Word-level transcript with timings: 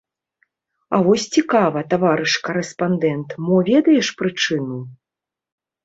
А 0.97 1.01
вось 1.07 1.25
цікава, 1.35 1.79
таварыш 1.93 2.33
карэспандэнт, 2.49 3.29
мо 3.47 3.57
ведаеш 3.71 4.07
прычыну. 4.23 4.85